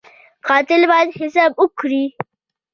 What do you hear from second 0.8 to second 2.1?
باید حساب ورکړي